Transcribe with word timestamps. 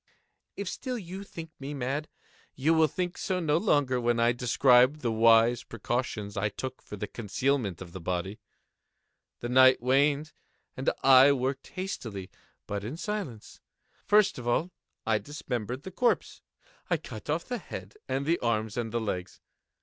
If 0.57 0.67
still 0.67 0.97
you 0.97 1.23
think 1.23 1.51
me 1.59 1.75
mad, 1.75 2.07
you 2.55 2.73
will 2.73 2.87
think 2.87 3.19
so 3.19 3.39
no 3.39 3.57
longer 3.57 4.01
when 4.01 4.19
I 4.19 4.31
describe 4.31 5.01
the 5.01 5.11
wise 5.11 5.63
precautions 5.63 6.35
I 6.35 6.49
took 6.49 6.81
for 6.81 6.97
the 6.97 7.05
concealment 7.05 7.83
of 7.83 7.91
the 7.91 8.01
body. 8.01 8.39
The 9.41 9.49
night 9.49 9.79
waned, 9.79 10.33
and 10.75 10.89
I 11.03 11.31
worked 11.33 11.67
hastily, 11.67 12.31
but 12.65 12.83
in 12.83 12.97
silence. 12.97 13.61
First 14.03 14.39
of 14.39 14.47
all 14.47 14.71
I 15.05 15.19
dismembered 15.19 15.83
the 15.83 15.91
corpse. 15.91 16.41
I 16.89 16.97
cut 16.97 17.29
off 17.29 17.45
the 17.45 17.59
head 17.59 17.93
and 18.09 18.25
the 18.25 18.39
arms 18.39 18.77
and 18.77 18.91
the 18.91 18.99
legs. 18.99 19.39